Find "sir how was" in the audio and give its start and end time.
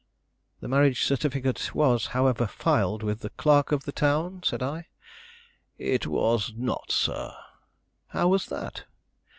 6.91-8.47